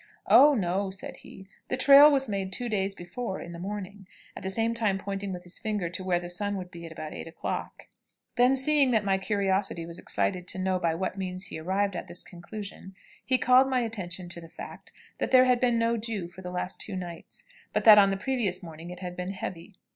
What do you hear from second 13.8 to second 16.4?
attention to the fact that there had been no dew